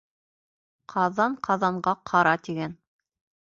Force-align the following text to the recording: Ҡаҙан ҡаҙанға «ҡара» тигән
Ҡаҙан 0.93 1.35
ҡаҙанға 1.49 1.93
«ҡара» 2.13 2.35
тигән 2.49 2.75